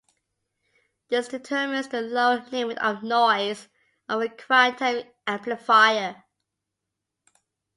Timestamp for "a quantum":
4.23-5.03